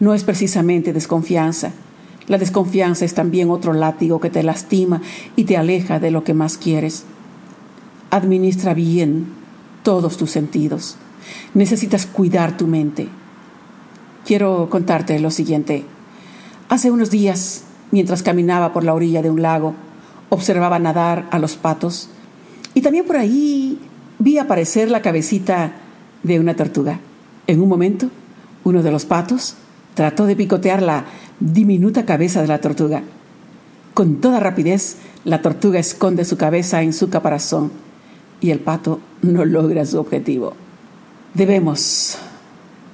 no 0.02 0.14
es 0.14 0.26
precisamente 0.26 0.92
desconfianza. 0.92 1.72
La 2.28 2.40
desconfianza 2.40 3.06
es 3.06 3.14
también 3.14 3.50
otro 3.50 3.72
látigo 3.72 4.20
que 4.20 4.30
te 4.30 4.44
lastima 4.44 5.02
y 5.38 5.46
te 5.46 5.56
aleja 5.56 6.02
de 6.02 6.12
lo 6.12 6.26
que 6.26 6.34
más 6.34 6.58
quieres. 6.58 7.06
Administra 8.12 8.74
bien 8.74 9.28
todos 9.84 10.18
tus 10.18 10.30
sentidos. 10.30 10.98
Necesitas 11.54 12.06
cuidar 12.06 12.58
tu 12.58 12.68
mente. 12.68 13.08
Quiero 14.26 14.70
contarte 14.70 15.20
lo 15.20 15.32
siguiente. 15.32 15.86
Hace 16.70 16.92
unos 16.92 17.10
días 17.10 17.64
mientras 17.92 18.24
caminaba 18.24 18.74
por 18.74 18.84
la 18.84 18.94
orilla 18.94 19.22
de 19.22 19.30
un 19.30 19.42
lago, 19.42 19.76
observaba 20.30 20.80
nadar 20.80 21.28
a 21.30 21.38
los 21.38 21.56
patos 21.56 22.10
y 22.74 22.82
también 22.82 23.06
por 23.06 23.18
ahí 23.18 23.78
vi 24.18 24.40
aparecer 24.40 24.90
la 24.90 25.02
cabecita 25.02 25.74
de 26.24 26.40
una 26.40 26.56
tortuga. 26.56 27.00
En 27.46 27.62
un 27.62 27.70
momento, 27.70 28.10
uno 28.64 28.82
de 28.82 28.92
los 28.92 29.06
patos 29.06 29.56
trató 29.94 30.26
de 30.26 30.36
picotear 30.36 30.82
la 30.82 31.06
diminuta 31.40 32.06
cabeza 32.06 32.42
de 32.42 32.48
la 32.48 32.62
tortuga. 32.62 33.04
Con 33.94 34.22
toda 34.22 34.40
rapidez, 34.40 34.98
la 35.24 35.42
tortuga 35.42 35.80
esconde 35.80 36.26
su 36.26 36.38
cabeza 36.38 36.82
en 36.82 36.94
su 36.94 37.10
caparazón 37.10 37.72
y 38.42 38.50
el 38.50 38.60
pato 38.60 39.00
no 39.22 39.46
logra 39.46 39.86
su 39.86 40.00
objetivo. 40.00 40.54
Debemos 41.34 42.20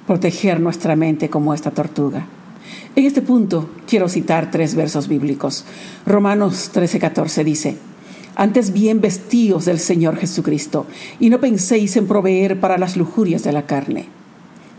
proteger 0.06 0.60
nuestra 0.60 0.96
mente 0.96 1.28
como 1.28 1.52
esta 1.52 1.72
tortuga. 1.72 2.26
En 2.96 3.04
este 3.04 3.20
punto 3.20 3.68
quiero 3.86 4.08
citar 4.08 4.50
tres 4.50 4.74
versos 4.74 5.08
bíblicos. 5.08 5.66
Romanos 6.06 6.70
13:14 6.72 7.44
dice, 7.44 7.76
Antes 8.36 8.72
bien 8.72 9.02
vestíos 9.02 9.66
del 9.66 9.78
Señor 9.78 10.16
Jesucristo, 10.16 10.86
y 11.18 11.28
no 11.28 11.38
penséis 11.38 11.96
en 11.96 12.06
proveer 12.06 12.58
para 12.60 12.78
las 12.78 12.96
lujurias 12.96 13.42
de 13.44 13.52
la 13.52 13.66
carne. 13.66 14.06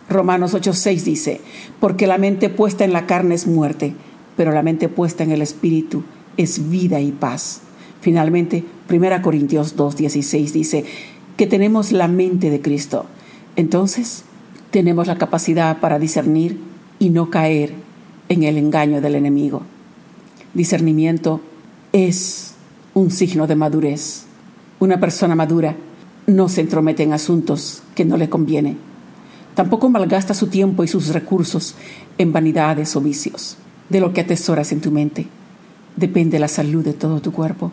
Romanos 0.10 0.56
8:6 0.56 1.04
dice, 1.04 1.42
Porque 1.80 2.08
la 2.08 2.18
mente 2.18 2.50
puesta 2.50 2.84
en 2.84 2.94
la 2.94 3.06
carne 3.06 3.36
es 3.36 3.46
muerte, 3.46 3.94
pero 4.36 4.52
la 4.52 4.64
mente 4.64 4.90
puesta 4.90 5.24
en 5.24 5.32
el 5.32 5.44
Espíritu 5.44 6.04
es 6.36 6.72
vida 6.72 7.00
y 7.00 7.12
paz. 7.12 7.62
Finalmente, 8.02 8.64
1 8.90 9.22
Corintios 9.22 9.78
2:16 9.78 10.52
dice, 10.52 10.86
que 11.38 11.48
tenemos 11.48 11.92
la 11.92 12.08
mente 12.08 12.50
de 12.50 12.62
Cristo. 12.62 13.06
Entonces, 13.56 14.24
tenemos 14.72 15.08
la 15.08 15.18
capacidad 15.18 15.80
para 15.80 16.00
discernir 16.00 16.60
y 17.00 17.10
no 17.10 17.30
caer 17.30 17.74
en 18.30 18.44
el 18.44 18.58
engaño 18.58 19.02
del 19.02 19.16
enemigo. 19.16 19.64
Discernimiento 20.54 21.42
es 21.92 22.54
un 22.94 23.12
signo 23.12 23.48
de 23.48 23.56
madurez. 23.56 24.24
Una 24.80 25.00
persona 25.00 25.36
madura 25.36 25.76
no 26.28 26.50
se 26.50 26.62
entromete 26.62 27.04
en 27.04 27.14
asuntos 27.14 27.84
que 27.96 28.06
no 28.06 28.18
le 28.18 28.30
conviene. 28.30 28.78
Tampoco 29.56 29.90
malgasta 29.90 30.34
su 30.34 30.48
tiempo 30.48 30.84
y 30.84 30.88
sus 30.88 31.10
recursos 31.10 31.76
en 32.18 32.32
vanidades 32.32 32.96
o 32.96 33.02
vicios. 33.02 33.58
De 33.90 34.00
lo 34.00 34.14
que 34.14 34.22
atesoras 34.22 34.72
en 34.72 34.80
tu 34.80 34.92
mente 34.92 35.28
depende 35.98 36.40
la 36.40 36.48
salud 36.48 36.84
de 36.84 36.94
todo 36.94 37.22
tu 37.22 37.34
cuerpo. 37.34 37.72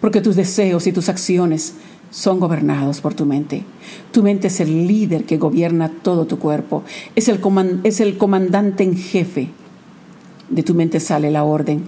Porque 0.00 0.20
tus 0.20 0.36
deseos 0.36 0.86
y 0.86 0.92
tus 0.92 1.08
acciones 1.08 1.74
son 2.12 2.38
gobernados 2.38 3.00
por 3.00 3.14
tu 3.14 3.24
mente. 3.24 3.64
Tu 4.12 4.22
mente 4.22 4.48
es 4.48 4.60
el 4.60 4.86
líder 4.86 5.24
que 5.24 5.38
gobierna 5.38 5.88
todo 5.88 6.26
tu 6.26 6.38
cuerpo. 6.38 6.84
Es 7.16 7.28
el, 7.28 7.40
comandante 7.40 8.84
en 8.84 8.96
jefe 8.96 9.48
de 10.50 10.62
tu 10.62 10.74
mente 10.74 11.00
sale 11.00 11.30
la 11.30 11.42
orden 11.42 11.82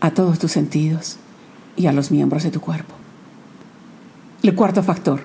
a 0.00 0.10
todos 0.10 0.40
tus 0.40 0.50
sentidos 0.50 1.18
y 1.76 1.86
a 1.86 1.92
los 1.92 2.10
miembros 2.10 2.42
de 2.42 2.50
tu 2.50 2.60
cuerpo. 2.60 2.94
El 4.42 4.56
cuarto 4.56 4.82
factor, 4.82 5.20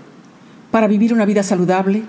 para 0.70 0.88
vivir 0.88 1.12
una 1.12 1.26
vida 1.26 1.42
saludable, 1.42 2.04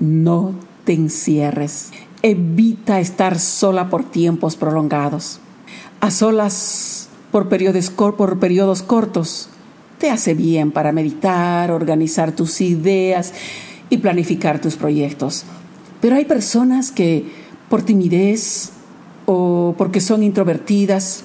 no 0.00 0.54
te 0.84 0.94
encierres. 0.94 1.90
Evita 2.22 3.00
estar 3.00 3.38
sola 3.38 3.90
por 3.90 4.04
tiempos 4.04 4.56
prolongados. 4.56 5.40
A 6.00 6.10
solas 6.10 7.10
por 7.30 7.50
periodos, 7.50 7.90
por 7.90 8.38
periodos 8.38 8.82
cortos 8.82 9.50
te 9.98 10.10
hace 10.10 10.34
bien 10.34 10.72
para 10.72 10.92
meditar, 10.92 11.70
organizar 11.70 12.32
tus 12.32 12.60
ideas 12.60 13.32
y 13.88 13.98
planificar 13.98 14.60
tus 14.60 14.76
proyectos. 14.76 15.44
Pero 16.00 16.16
hay 16.16 16.24
personas 16.24 16.90
que 16.90 17.24
por 17.68 17.82
timidez, 17.82 18.70
o 19.24 19.74
porque 19.76 20.00
son 20.00 20.22
introvertidas, 20.22 21.24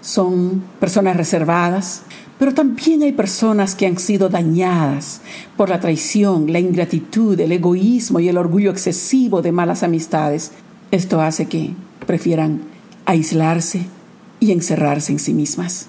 son 0.00 0.62
personas 0.80 1.16
reservadas, 1.16 2.02
pero 2.38 2.52
también 2.54 3.02
hay 3.02 3.12
personas 3.12 3.74
que 3.74 3.86
han 3.86 3.98
sido 3.98 4.28
dañadas 4.28 5.20
por 5.56 5.68
la 5.68 5.80
traición, 5.80 6.52
la 6.52 6.58
ingratitud, 6.58 7.38
el 7.38 7.52
egoísmo 7.52 8.20
y 8.20 8.28
el 8.28 8.38
orgullo 8.38 8.70
excesivo 8.70 9.40
de 9.42 9.52
malas 9.52 9.82
amistades. 9.82 10.52
Esto 10.90 11.20
hace 11.20 11.46
que 11.46 11.72
prefieran 12.06 12.62
aislarse 13.06 13.86
y 14.40 14.52
encerrarse 14.52 15.12
en 15.12 15.18
sí 15.18 15.32
mismas 15.32 15.88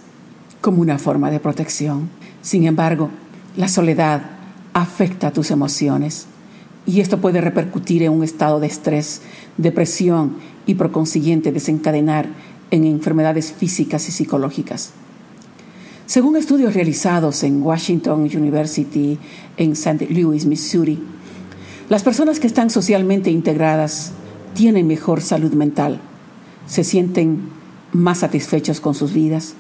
como 0.66 0.82
una 0.82 0.98
forma 0.98 1.30
de 1.30 1.40
protección. 1.40 2.10
Sin 2.42 2.66
embargo, 2.66 3.12
la 3.56 3.68
soledad 3.68 4.24
afecta 4.74 5.30
tus 5.30 5.52
emociones 5.52 6.26
y 6.88 7.02
esto 7.02 7.22
puede 7.22 7.40
repercutir 7.40 8.02
en 8.02 8.12
un 8.12 8.24
estado 8.24 8.60
de 8.60 8.66
estrés, 8.66 9.22
depresión 9.58 10.38
y 10.66 10.74
por 10.74 10.92
consiguiente 10.92 11.52
desencadenar 11.52 12.30
en 12.72 12.86
enfermedades 12.86 13.54
físicas 13.54 14.10
y 14.10 14.12
psicológicas. 14.12 14.90
Según 16.08 16.36
estudios 16.36 16.74
realizados 16.74 17.44
en 17.44 17.62
Washington 17.62 18.22
University 18.22 19.20
en 19.58 19.74
St. 19.74 20.08
Louis, 20.10 20.48
Missouri, 20.48 20.98
las 21.90 22.02
personas 22.02 22.40
que 22.40 22.48
están 22.48 22.72
socialmente 22.72 23.30
integradas 23.30 24.14
tienen 24.56 24.88
mejor 24.88 25.22
salud 25.22 25.54
mental, 25.54 26.02
se 26.66 26.84
sienten 26.84 27.50
más 27.94 28.18
satisfechos 28.18 28.82
con 28.82 28.96
sus 28.96 29.14
vidas 29.14 29.54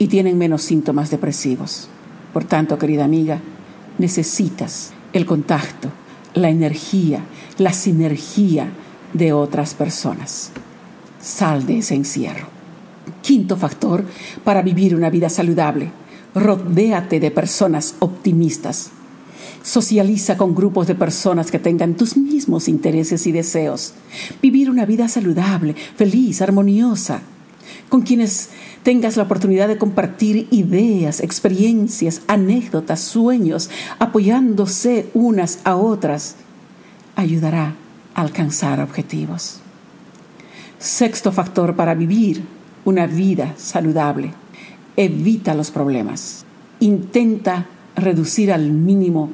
y 0.00 0.08
tienen 0.08 0.38
menos 0.38 0.62
síntomas 0.62 1.10
depresivos. 1.10 1.86
Por 2.32 2.44
tanto, 2.44 2.78
querida 2.78 3.04
amiga, 3.04 3.38
necesitas 3.98 4.92
el 5.12 5.26
contacto, 5.26 5.90
la 6.32 6.48
energía, 6.48 7.20
la 7.58 7.74
sinergia 7.74 8.70
de 9.12 9.34
otras 9.34 9.74
personas. 9.74 10.52
Sal 11.20 11.66
de 11.66 11.78
ese 11.78 11.96
encierro. 11.96 12.46
Quinto 13.20 13.58
factor 13.58 14.04
para 14.42 14.62
vivir 14.62 14.96
una 14.96 15.10
vida 15.10 15.28
saludable. 15.28 15.90
Rodéate 16.34 17.20
de 17.20 17.30
personas 17.30 17.96
optimistas. 17.98 18.92
Socializa 19.62 20.38
con 20.38 20.54
grupos 20.54 20.86
de 20.86 20.94
personas 20.94 21.50
que 21.50 21.58
tengan 21.58 21.94
tus 21.94 22.16
mismos 22.16 22.68
intereses 22.68 23.26
y 23.26 23.32
deseos. 23.32 23.92
Vivir 24.40 24.70
una 24.70 24.86
vida 24.86 25.08
saludable, 25.08 25.74
feliz, 25.74 26.40
armoniosa. 26.40 27.20
Con 27.88 28.02
quienes 28.02 28.50
tengas 28.82 29.16
la 29.16 29.24
oportunidad 29.24 29.68
de 29.68 29.78
compartir 29.78 30.48
ideas, 30.50 31.20
experiencias, 31.20 32.22
anécdotas, 32.26 33.00
sueños, 33.00 33.70
apoyándose 33.98 35.08
unas 35.14 35.60
a 35.64 35.76
otras, 35.76 36.36
ayudará 37.16 37.74
a 38.14 38.20
alcanzar 38.20 38.80
objetivos. 38.80 39.60
Sexto 40.78 41.32
factor 41.32 41.76
para 41.76 41.94
vivir 41.94 42.42
una 42.84 43.06
vida 43.06 43.54
saludable. 43.56 44.32
Evita 44.96 45.54
los 45.54 45.70
problemas. 45.70 46.44
Intenta 46.80 47.66
reducir 47.96 48.52
al 48.52 48.70
mínimo 48.70 49.30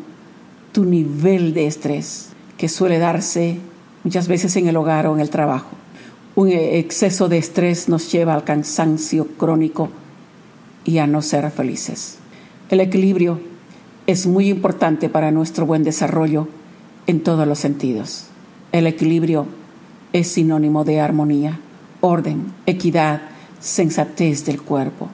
tu 0.73 0.85
nivel 0.85 1.55
de 1.55 1.67
estrés, 1.67 2.31
que 2.59 2.69
suele 2.69 2.99
darse 2.99 3.59
muchas 4.05 4.29
veces 4.29 4.57
en 4.57 4.69
el 4.69 4.77
hogar 4.77 5.07
o 5.07 5.15
en 5.15 5.21
el 5.21 5.31
trabajo. 5.31 5.71
Un 6.37 6.51
exceso 6.51 7.31
de 7.31 7.39
estrés 7.39 7.89
nos 7.89 8.13
lleva 8.13 8.35
al 8.35 8.45
cansancio 8.45 9.27
crónico 9.39 9.89
y 10.85 10.99
a 10.99 11.07
no 11.07 11.23
ser 11.23 11.51
felices. 11.51 12.19
El 12.69 12.81
equilibrio 12.81 13.41
es 14.07 14.27
muy 14.27 14.51
importante 14.51 15.09
para 15.09 15.31
nuestro 15.31 15.65
buen 15.65 15.83
desarrollo 15.83 16.47
en 17.07 17.23
todos 17.23 17.49
los 17.49 17.59
sentidos. 17.59 18.27
El 18.73 18.87
equilibrio 18.87 19.47
es 20.13 20.29
sinónimo 20.29 20.85
de 20.85 21.01
armonía, 21.01 21.59
orden, 22.03 22.53
equidad, 22.67 23.23
sensatez 23.59 24.45
del 24.45 24.61
cuerpo. 24.61 25.09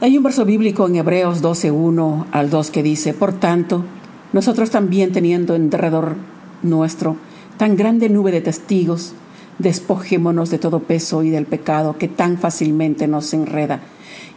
Hay 0.00 0.16
un 0.16 0.22
verso 0.22 0.44
bíblico 0.44 0.86
en 0.86 0.94
Hebreos 0.94 1.42
12.1 1.42 2.26
al 2.30 2.48
2 2.48 2.70
que 2.70 2.84
dice, 2.84 3.12
por 3.12 3.32
tanto, 3.32 3.84
nosotros 4.32 4.70
también 4.70 5.10
teniendo 5.10 5.56
en 5.56 5.68
derredor 5.68 6.14
nuestro 6.62 7.16
tan 7.56 7.76
grande 7.76 8.08
nube 8.08 8.30
de 8.30 8.40
testigos, 8.40 9.14
despojémonos 9.60 10.50
de 10.50 10.58
todo 10.58 10.80
peso 10.80 11.22
y 11.22 11.30
del 11.30 11.46
pecado 11.46 11.96
que 11.98 12.08
tan 12.08 12.38
fácilmente 12.38 13.06
nos 13.06 13.32
enreda, 13.34 13.80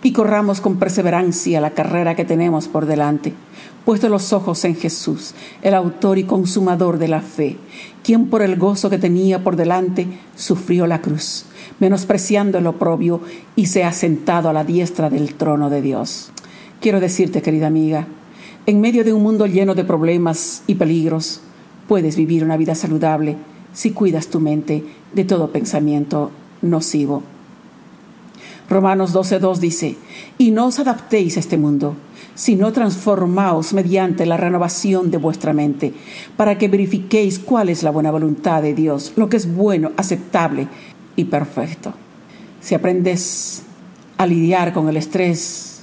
y 0.04 0.12
corramos 0.12 0.60
con 0.60 0.78
perseverancia 0.78 1.62
la 1.62 1.72
carrera 1.72 2.16
que 2.16 2.26
tenemos 2.26 2.68
por 2.68 2.86
delante, 2.86 3.34
puesto 3.86 4.10
los 4.10 4.34
ojos 4.34 4.66
en 4.66 4.76
Jesús, 4.76 5.34
el 5.62 5.74
autor 5.74 6.18
y 6.18 6.26
consumador 6.26 6.98
de 6.98 7.08
la 7.08 7.22
fe, 7.22 7.58
quien 8.04 8.28
por 8.28 8.42
el 8.42 8.58
gozo 8.58 8.90
que 8.90 8.98
tenía 8.98 9.44
por 9.44 9.56
delante 9.56 10.08
sufrió 10.36 10.88
la 10.88 11.02
cruz, 11.02 11.46
menospreciando 11.80 12.58
el 12.58 12.68
oprobio 12.68 13.22
y 13.56 13.68
se 13.68 13.84
ha 13.84 13.94
sentado 13.94 14.50
a 14.50 14.54
la 14.54 14.64
diestra 14.66 15.10
del 15.10 15.36
trono 15.36 15.70
de 15.70 15.82
Dios. 15.82 16.32
Quiero 16.82 17.00
decirte, 17.00 17.42
querida 17.42 17.68
amiga, 17.68 18.08
en 18.66 18.82
medio 18.82 19.04
de 19.04 19.14
un 19.14 19.24
mundo 19.24 19.46
lleno 19.46 19.74
de 19.74 19.86
problemas 19.86 20.64
y 20.68 20.76
peligros, 20.76 21.42
puedes 21.88 22.16
vivir 22.18 22.44
una 22.44 22.58
vida 22.58 22.76
saludable 22.76 23.38
si 23.74 23.92
cuidas 23.92 24.28
tu 24.28 24.40
mente 24.40 24.84
de 25.14 25.26
todo 25.26 25.52
pensamiento 25.52 26.32
nocivo. 26.62 27.24
Romanos 28.70 29.14
12.2 29.14 29.58
dice, 29.58 29.98
y 30.38 30.52
no 30.52 30.68
os 30.68 30.80
adaptéis 30.80 31.38
a 31.38 31.42
este 31.42 31.58
mundo, 31.58 31.96
sino 32.36 32.72
transformaos 32.72 33.74
mediante 33.74 34.26
la 34.26 34.38
renovación 34.38 35.12
de 35.12 35.18
vuestra 35.18 35.54
mente, 35.54 35.94
para 36.38 36.58
que 36.58 36.68
verifiquéis 36.68 37.40
cuál 37.40 37.70
es 37.70 37.84
la 37.84 37.92
buena 37.92 38.12
voluntad 38.12 38.62
de 38.62 38.74
Dios, 38.74 39.14
lo 39.16 39.30
que 39.30 39.38
es 39.38 39.54
bueno, 39.54 39.92
aceptable 39.98 40.68
y 41.16 41.26
perfecto. 41.26 41.94
Si 42.62 42.74
aprendes 42.74 43.64
a 44.18 44.26
lidiar 44.26 44.74
con 44.74 44.88
el 44.88 44.98
estrés 44.98 45.82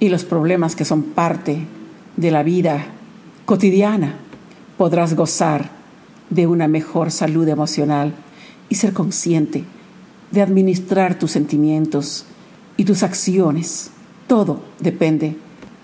y 0.00 0.08
los 0.08 0.24
problemas 0.24 0.74
que 0.74 0.84
son 0.84 1.02
parte 1.02 1.58
de 2.16 2.30
la 2.30 2.42
vida 2.42 2.86
cotidiana, 3.44 4.16
podrás 4.76 5.14
gozar 5.14 5.75
de 6.30 6.46
una 6.46 6.68
mejor 6.68 7.10
salud 7.10 7.46
emocional 7.48 8.14
y 8.68 8.76
ser 8.76 8.92
consciente 8.92 9.64
de 10.30 10.42
administrar 10.42 11.18
tus 11.18 11.30
sentimientos 11.30 12.24
y 12.76 12.84
tus 12.84 13.02
acciones. 13.02 13.90
Todo 14.26 14.62
depende 14.80 15.36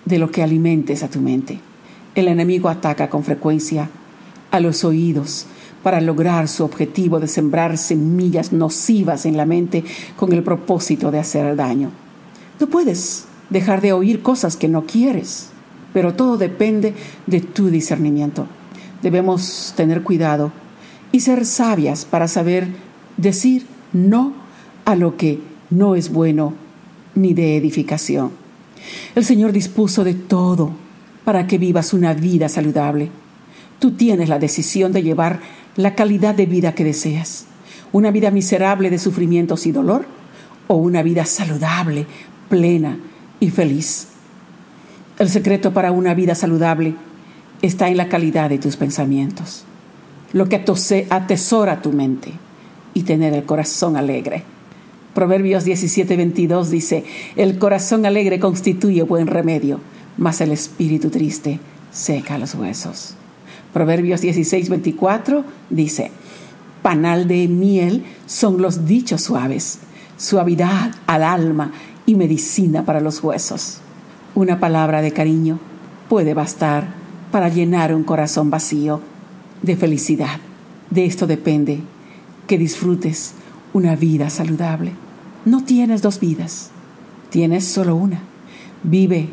de 0.05 0.19
lo 0.19 0.31
que 0.31 0.43
alimentes 0.43 1.03
a 1.03 1.09
tu 1.09 1.21
mente. 1.21 1.59
El 2.15 2.27
enemigo 2.27 2.69
ataca 2.69 3.09
con 3.09 3.23
frecuencia 3.23 3.89
a 4.51 4.59
los 4.59 4.83
oídos 4.83 5.47
para 5.81 5.99
lograr 5.99 6.47
su 6.47 6.63
objetivo 6.63 7.19
de 7.19 7.27
sembrar 7.27 7.77
semillas 7.77 8.53
nocivas 8.53 9.25
en 9.25 9.37
la 9.37 9.45
mente 9.45 9.83
con 10.15 10.31
el 10.33 10.43
propósito 10.43 11.11
de 11.11 11.19
hacer 11.19 11.55
daño. 11.55 11.91
No 12.59 12.67
puedes 12.67 13.25
dejar 13.49 13.81
de 13.81 13.93
oír 13.93 14.21
cosas 14.21 14.55
que 14.55 14.67
no 14.67 14.85
quieres, 14.85 15.49
pero 15.91 16.13
todo 16.13 16.37
depende 16.37 16.93
de 17.27 17.41
tu 17.41 17.69
discernimiento. 17.69 18.47
Debemos 19.03 19.73
tener 19.75 20.01
cuidado 20.01 20.53
y 21.11 21.19
ser 21.19 21.45
sabias 21.45 22.05
para 22.05 22.29
saber 22.29 22.69
decir 23.17 23.67
no 23.91 24.33
a 24.85 24.95
lo 24.95 25.17
que 25.17 25.39
no 25.69 25.95
es 25.95 26.11
bueno 26.11 26.53
ni 27.13 27.33
de 27.33 27.57
edificación. 27.57 28.31
El 29.13 29.25
Señor 29.25 29.51
dispuso 29.51 30.05
de 30.05 30.13
todo 30.13 30.71
para 31.25 31.47
que 31.47 31.57
vivas 31.57 31.93
una 31.93 32.13
vida 32.13 32.47
saludable. 32.47 33.09
Tú 33.79 33.91
tienes 33.91 34.29
la 34.29 34.39
decisión 34.39 34.93
de 34.93 35.03
llevar 35.03 35.41
la 35.75 35.95
calidad 35.95 36.33
de 36.33 36.45
vida 36.45 36.73
que 36.73 36.85
deseas. 36.85 37.45
Una 37.91 38.09
vida 38.09 38.31
miserable 38.31 38.89
de 38.89 38.99
sufrimientos 38.99 39.65
y 39.65 39.73
dolor 39.73 40.05
o 40.67 40.75
una 40.75 41.03
vida 41.03 41.25
saludable, 41.25 42.07
plena 42.49 42.97
y 43.41 43.49
feliz. 43.49 44.07
El 45.19 45.29
secreto 45.29 45.73
para 45.73 45.91
una 45.91 46.13
vida 46.13 46.35
saludable 46.35 46.95
está 47.63 47.87
en 47.87 47.95
la 47.97 48.09
calidad 48.09 48.49
de 48.49 48.59
tus 48.59 48.75
pensamientos, 48.75 49.63
lo 50.33 50.49
que 50.49 50.63
atesora 51.09 51.81
tu 51.81 51.93
mente 51.93 52.33
y 52.93 53.03
tener 53.03 53.33
el 53.33 53.45
corazón 53.45 53.95
alegre. 53.95 54.43
Proverbios 55.15 55.65
17:22 55.65 56.65
dice, 56.65 57.05
el 57.37 57.57
corazón 57.57 58.05
alegre 58.05 58.39
constituye 58.39 59.01
buen 59.03 59.27
remedio, 59.27 59.79
mas 60.17 60.41
el 60.41 60.51
espíritu 60.51 61.09
triste 61.09 61.59
seca 61.91 62.37
los 62.37 62.53
huesos. 62.53 63.15
Proverbios 63.71 64.21
16:24 64.21 65.43
dice, 65.69 66.11
panal 66.81 67.29
de 67.29 67.47
miel 67.47 68.03
son 68.25 68.61
los 68.61 68.85
dichos 68.85 69.21
suaves, 69.21 69.79
suavidad 70.17 70.91
al 71.07 71.23
alma 71.23 71.71
y 72.05 72.15
medicina 72.15 72.83
para 72.83 72.99
los 72.99 73.23
huesos. 73.23 73.77
Una 74.35 74.59
palabra 74.59 75.01
de 75.01 75.13
cariño 75.13 75.59
puede 76.09 76.33
bastar 76.33 77.02
para 77.33 77.49
llenar 77.49 77.95
un 77.95 78.03
corazón 78.03 78.51
vacío 78.51 79.01
de 79.63 79.75
felicidad. 79.75 80.39
De 80.91 81.05
esto 81.05 81.25
depende 81.25 81.79
que 82.45 82.59
disfrutes 82.59 83.33
una 83.73 83.95
vida 83.95 84.29
saludable. 84.29 84.91
No 85.43 85.63
tienes 85.63 86.03
dos 86.03 86.19
vidas, 86.19 86.69
tienes 87.31 87.65
solo 87.65 87.95
una. 87.95 88.19
Vive 88.83 89.29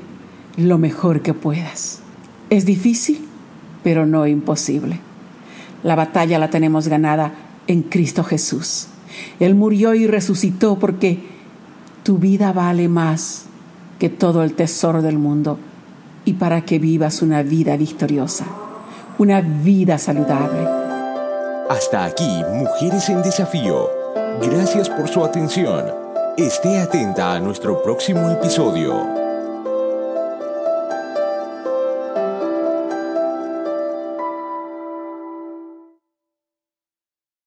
lo 0.56 0.78
mejor 0.78 1.20
que 1.20 1.34
puedas. 1.34 2.00
Es 2.48 2.64
difícil, 2.64 3.28
pero 3.84 4.06
no 4.06 4.26
imposible. 4.26 4.98
La 5.82 5.94
batalla 5.94 6.38
la 6.38 6.48
tenemos 6.48 6.88
ganada 6.88 7.34
en 7.66 7.82
Cristo 7.82 8.24
Jesús. 8.24 8.86
Él 9.40 9.54
murió 9.54 9.94
y 9.94 10.06
resucitó 10.06 10.78
porque 10.78 11.18
tu 12.02 12.16
vida 12.16 12.54
vale 12.54 12.88
más 12.88 13.44
que 13.98 14.08
todo 14.08 14.42
el 14.42 14.54
tesoro 14.54 15.02
del 15.02 15.18
mundo 15.18 15.58
y 16.24 16.34
para 16.34 16.62
que 16.62 16.78
vivas 16.78 17.22
una 17.22 17.42
vida 17.42 17.76
victoriosa, 17.76 18.46
una 19.18 19.40
vida 19.40 19.98
saludable. 19.98 20.66
Hasta 21.68 22.04
aquí, 22.04 22.42
Mujeres 22.52 23.08
en 23.08 23.22
Desafío. 23.22 23.88
Gracias 24.42 24.88
por 24.88 25.08
su 25.08 25.24
atención. 25.24 25.84
Esté 26.36 26.80
atenta 26.80 27.34
a 27.34 27.40
nuestro 27.40 27.82
próximo 27.82 28.30
episodio. 28.30 29.19